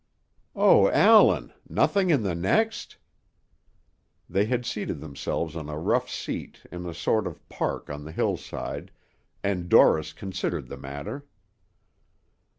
[0.55, 1.53] "O Allan!
[1.69, 2.97] Nothing in the next?"
[4.27, 8.11] They had seated themselves on a rough seat in a sort of park on the
[8.11, 8.89] hillside,
[9.43, 11.27] and Dorris considered the matter.